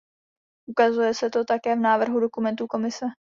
Ukazuje 0.69 1.13
se 1.13 1.29
to 1.29 1.45
také 1.45 1.75
v 1.75 1.79
návrhu 1.79 2.19
dokumentů 2.19 2.67
Komise. 2.67 3.05